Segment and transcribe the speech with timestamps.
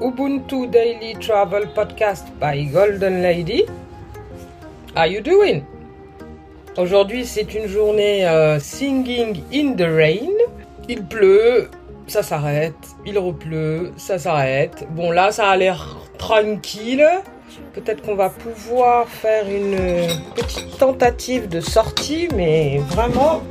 [0.00, 3.64] Ubuntu Daily Travel Podcast by Golden Lady.
[4.94, 5.62] How you doing?
[6.76, 10.30] Aujourd'hui, c'est une journée euh, singing in the rain.
[10.88, 11.68] Il pleut,
[12.06, 12.74] ça s'arrête.
[13.04, 14.86] Il repleut, ça s'arrête.
[14.90, 17.04] Bon, là, ça a l'air tranquille.
[17.72, 20.06] Peut-être qu'on va pouvoir faire une
[20.36, 23.42] petite tentative de sortie, mais vraiment,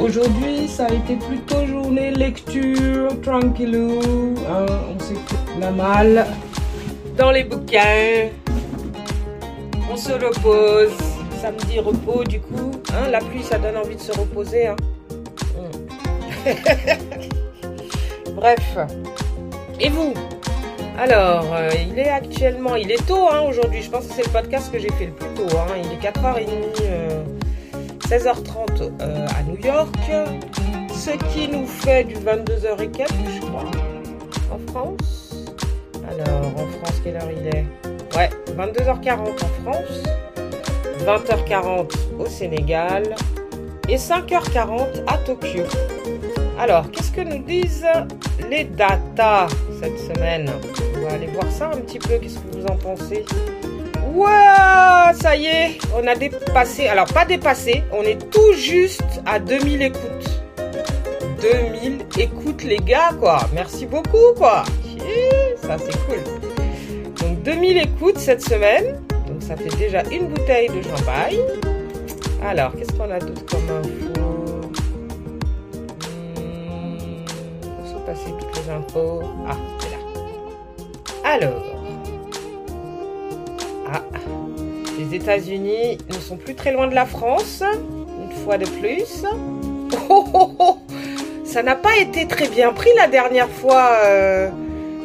[0.00, 4.00] aujourd'hui, ça a été plutôt journée lecture, tranquillou.
[4.48, 6.26] Hein, on s'écoute la malle
[7.16, 8.28] dans les bouquins.
[9.90, 10.92] On se repose.
[11.40, 12.72] Samedi repos, du coup.
[12.92, 14.68] Hein, la pluie, ça donne envie de se reposer.
[14.68, 14.76] Hein.
[16.46, 16.50] Mm.
[18.36, 18.78] Bref.
[19.80, 20.14] Et vous?
[20.96, 24.70] Alors, euh, il est actuellement, il est tôt aujourd'hui, je pense que c'est le podcast
[24.70, 25.56] que j'ai fait le plus tôt.
[25.76, 26.46] Il est 4h30,
[26.82, 27.23] euh,
[28.08, 29.94] 16h30 euh, à New York,
[30.92, 33.64] ce qui nous fait du 22h et quelques, je crois,
[34.50, 35.46] en France.
[36.10, 37.64] Alors, en France, quelle heure il est?
[38.16, 40.02] Ouais, 22h40 en France,
[41.00, 43.14] 20h40 au Sénégal
[43.88, 45.64] et 5h40 à Tokyo.
[46.58, 47.86] Alors, qu'est-ce que nous disent
[48.50, 49.48] les datas
[49.80, 50.50] cette semaine?
[50.96, 52.18] On va aller voir ça un petit peu.
[52.18, 53.24] Qu'est-ce que vous en pensez?
[54.14, 56.86] Waouh Ça y est, on a dépassé.
[56.86, 60.30] Alors, pas dépassé, on est tout juste à 2000 écoutes.
[61.42, 63.40] 2000 écoutes, les gars, quoi.
[63.52, 64.62] Merci beaucoup, quoi.
[65.60, 66.22] Ça, c'est cool.
[67.20, 69.00] Donc, 2000 écoutes cette semaine.
[69.26, 71.40] Donc, ça fait déjà une bouteille de champagne.
[72.46, 74.20] Alors, qu'est-ce qu'on a d'autre comme info?
[78.06, 79.22] Passer toutes les infos.
[79.48, 79.96] Ah, c'est là.
[81.24, 81.73] Alors.
[85.14, 87.62] Les États-Unis ne sont plus très loin de la France.
[88.20, 89.24] Une fois de plus.
[90.10, 90.78] Oh, oh, oh.
[91.44, 93.90] Ça n'a pas été très bien pris la dernière fois.
[94.06, 94.50] Euh,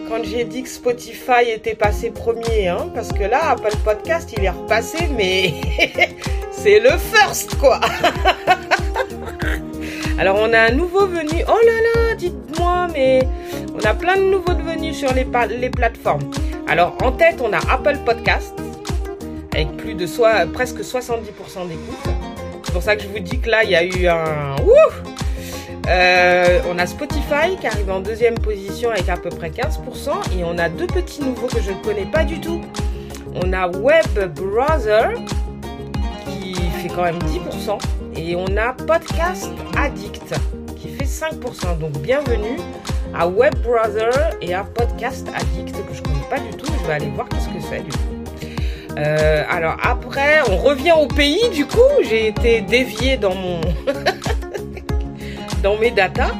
[0.09, 4.43] quand j'ai dit que Spotify était passé premier, hein, parce que là, Apple Podcast, il
[4.43, 5.53] est repassé, mais
[6.51, 7.79] c'est le first, quoi.
[10.17, 11.43] Alors, on a un nouveau venu.
[11.47, 13.27] Oh là là, dites-moi, mais
[13.75, 16.31] on a plein de nouveaux venus sur les, les plateformes.
[16.67, 18.58] Alors, en tête, on a Apple Podcast,
[19.59, 22.15] avec plus de soit, presque 70% d'écoute.
[22.63, 24.55] C'est pour ça que je vous dis que là, il y a eu un...
[25.87, 30.37] Euh, on a Spotify qui arrive en deuxième position avec à peu près 15%.
[30.37, 32.61] Et on a deux petits nouveaux que je ne connais pas du tout.
[33.43, 35.15] On a Web Browser
[36.27, 37.79] qui fait quand même 10%.
[38.15, 40.35] Et on a Podcast Addict
[40.75, 41.79] qui fait 5%.
[41.79, 42.59] Donc bienvenue
[43.15, 46.71] à Web Browser et à Podcast Addict que je ne connais pas du tout.
[46.81, 48.18] Je vais aller voir qu'est-ce que c'est du coup.
[48.97, 51.79] Euh, alors après, on revient au pays du coup.
[52.01, 53.61] J'ai été dévié dans mon
[55.63, 56.31] dans mes datas.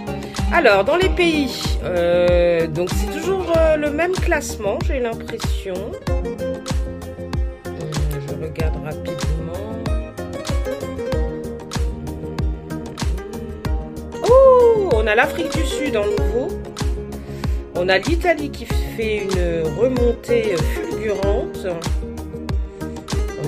[0.51, 5.75] Alors dans les pays, euh, donc c'est toujours euh, le même classement, j'ai l'impression.
[7.65, 9.15] je regarde rapidement.
[14.91, 16.47] on a l'Afrique du Sud en nouveau.
[17.75, 21.67] On a l'Italie qui fait une remontée fulgurante.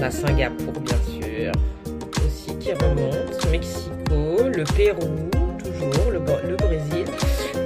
[0.03, 1.51] On Singapour, bien sûr,
[2.25, 3.51] aussi qui remonte.
[3.51, 5.29] Mexico, le Pérou,
[5.59, 6.19] toujours, le,
[6.49, 7.05] le Brésil.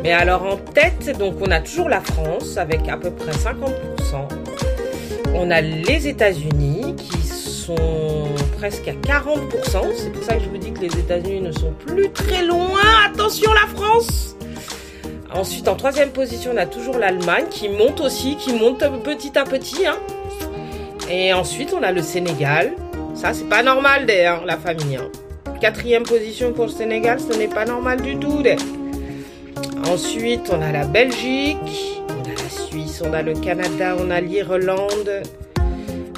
[0.03, 3.69] Mais alors en tête, donc on a toujours la France avec à peu près 50%.
[5.33, 8.25] On a les États-Unis qui sont
[8.57, 9.39] presque à 40%.
[9.95, 12.81] C'est pour ça que je vous dis que les États-Unis ne sont plus très loin.
[13.05, 14.35] Attention la France
[15.33, 19.45] Ensuite, en troisième position, on a toujours l'Allemagne qui monte aussi, qui monte petit à
[19.45, 19.85] petit.
[19.87, 19.95] Hein.
[21.09, 22.73] Et ensuite, on a le Sénégal.
[23.13, 24.97] Ça, c'est pas normal d'ailleurs, la famille.
[24.97, 25.09] Hein.
[25.61, 28.43] Quatrième position pour le Sénégal, ce n'est pas normal du tout.
[29.87, 34.19] Ensuite, on a la Belgique, on a la Suisse, on a le Canada, on a
[34.19, 35.21] l'Irlande,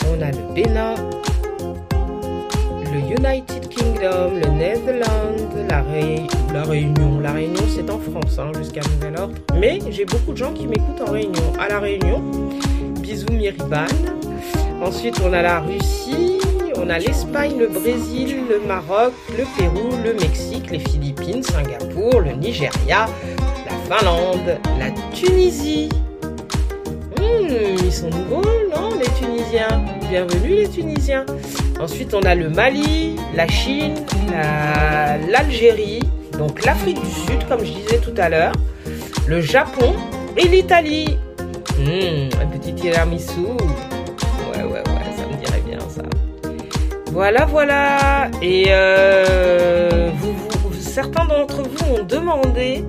[0.08, 0.96] on a le Bénin,
[2.92, 5.84] le United Kingdom, le Netherlands, la,
[6.54, 7.20] la Réunion.
[7.20, 9.36] La Réunion, c'est en France, hein, jusqu'à nouvel ordre.
[9.60, 11.54] Mais j'ai beaucoup de gens qui m'écoutent en Réunion.
[11.60, 12.24] À la Réunion,
[13.02, 13.86] bisous Miriban.
[14.82, 16.38] Ensuite, on a la Russie,
[16.78, 22.32] on a l'Espagne, le Brésil, le Maroc, le Pérou, le Mexique, les Philippines, Singapour, le
[22.34, 23.08] Nigeria,
[23.66, 25.90] la Finlande, la Tunisie.
[27.18, 28.44] Hmm, ils sont nouveaux,
[28.74, 29.84] non, les Tunisiens?
[30.10, 31.26] Bienvenue les Tunisiens.
[31.82, 33.96] Ensuite, on a le Mali, la Chine,
[35.30, 36.04] l'Algérie,
[36.38, 38.54] donc l'Afrique du Sud, comme je disais tout à l'heure,
[39.28, 39.94] le Japon
[40.38, 41.18] et l'Italie.
[41.80, 43.58] Hmm, un petit tiramisu.
[47.18, 48.30] Voilà, voilà.
[48.44, 50.12] Et euh,
[50.80, 52.86] certains d'entre vous ont demandé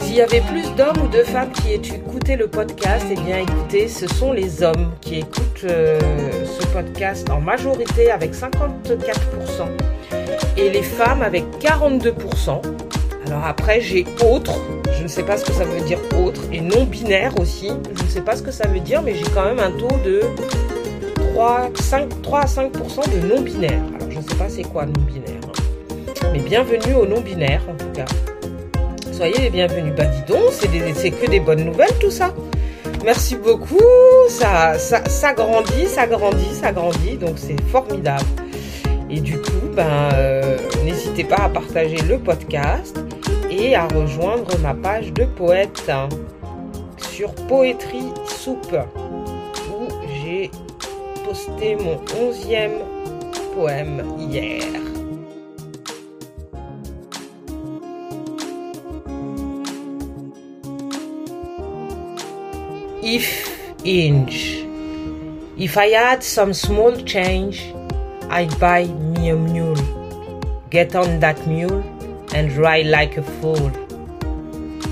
[0.00, 3.88] S'il y avait plus d'hommes ou de femmes qui écoutaient le podcast, eh bien écoutez,
[3.88, 5.98] ce sont les hommes qui écoutent euh,
[6.44, 8.50] ce podcast en majorité avec 54%
[10.58, 12.60] et les femmes avec 42%.
[13.28, 14.60] Alors après, j'ai autre,
[14.94, 18.02] je ne sais pas ce que ça veut dire autre, et non binaire aussi, je
[18.02, 20.20] ne sais pas ce que ça veut dire, mais j'ai quand même un taux de
[21.36, 23.82] 3, 5, 3 à 5% de non binaire.
[23.94, 26.28] Alors je ne sais pas c'est quoi non binaire, hein.
[26.32, 28.06] mais bienvenue au non binaire en tout cas.
[29.12, 29.92] Soyez les bienvenus.
[29.94, 32.32] Bah dis donc, c'est que des bonnes nouvelles tout ça.
[33.04, 33.76] Merci beaucoup,
[34.30, 38.24] ça, ça, ça grandit, ça grandit, ça grandit, donc c'est formidable.
[39.10, 40.56] Et du coup, ben, euh,
[40.86, 42.98] n'hésitez pas à partager le podcast
[43.50, 45.92] et à rejoindre ma page de poète
[46.96, 48.74] sur Poétrie Soupe
[51.26, 52.78] posté mon onzième
[53.52, 54.00] poème
[54.30, 54.62] hier.
[63.02, 63.50] If
[63.84, 64.64] inch.
[65.58, 67.74] If I had some small change,
[68.30, 69.82] I'd buy me a mule.
[70.70, 71.82] Get on that mule
[72.34, 73.72] and ride like a fool.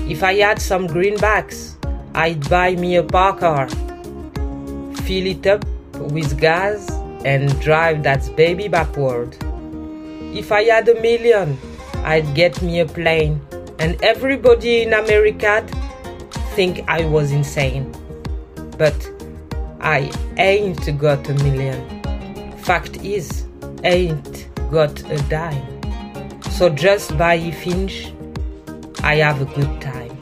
[0.09, 1.75] If I had some greenbacks,
[2.13, 3.67] I'd buy me a parker.
[5.05, 5.63] Fill it up
[5.99, 6.89] with gas
[7.23, 9.35] and drive that baby backward.
[10.33, 11.57] If I had a million,
[12.03, 13.41] I'd get me a plane,
[13.79, 15.65] and everybody in America
[16.55, 17.91] think I was insane.
[18.77, 18.95] But
[19.79, 21.79] I ain't got a million.
[22.57, 23.45] Fact is,
[23.83, 25.81] ain't got a dime.
[26.51, 28.11] So just by Finch,
[29.03, 30.17] I have a good time.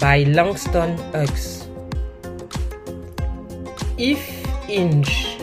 [0.00, 1.68] By Langston Hughes.
[3.98, 4.35] If
[4.68, 5.38] Inch.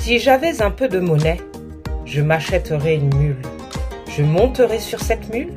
[0.00, 1.40] Si j'avais un peu de monnaie,
[2.04, 3.42] je m'achèterais une mule.
[4.08, 5.52] Je monterais sur cette mule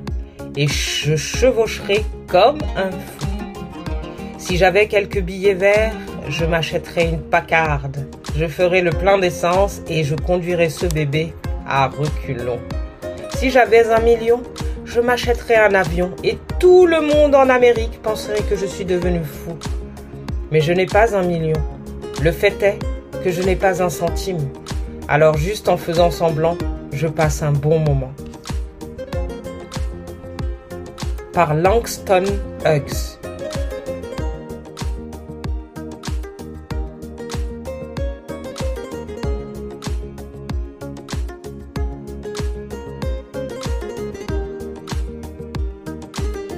[0.56, 3.28] et je chevaucherais comme un fou.
[4.38, 5.94] Si j'avais quelques billets verts,
[6.30, 8.06] je m'achèterais une pacarde.
[8.38, 11.34] Je ferais le plein d'essence et je conduirais ce bébé
[11.68, 12.60] à reculons.
[13.36, 14.42] Si j'avais un million,
[14.86, 19.22] je m'achèterais un avion et tout le monde en Amérique penserait que je suis devenu
[19.24, 19.58] fou.
[20.52, 21.62] Mais je n'ai pas un million.
[22.24, 22.78] Le fait est
[23.24, 24.48] que je n'ai pas un centime.
[25.08, 26.56] Alors juste en faisant semblant,
[26.94, 28.14] je passe un bon moment.
[31.34, 32.26] Par Langston
[32.64, 33.18] Hughes.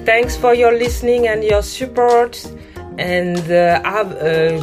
[0.06, 2.46] Thanks for your listening and your support,
[3.00, 4.60] and uh, have a,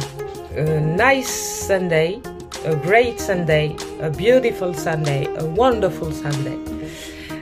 [0.55, 2.21] a nice Sunday,
[2.65, 6.57] a great Sunday, a beautiful Sunday, a wonderful Sunday.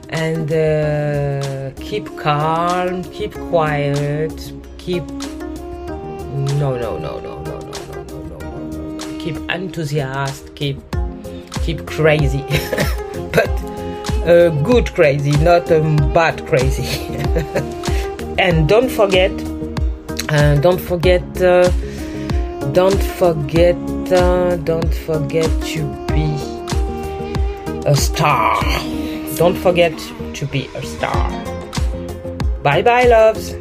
[0.09, 5.03] And uh, keep calm, keep quiet, keep
[6.59, 10.79] no no no no no no no no no keep enthusiastic, keep
[11.61, 12.43] keep crazy,
[13.33, 13.49] but
[14.27, 15.81] uh, good crazy, not a
[16.13, 17.15] bad crazy.
[18.39, 19.31] and don't forget,
[20.29, 21.69] uh, don't forget, uh,
[22.73, 23.75] don't forget,
[24.11, 26.35] uh, don't forget to be
[27.85, 28.61] a star.
[29.35, 29.97] Don't forget
[30.33, 31.29] to be a star.
[32.63, 33.55] Bye bye, loves.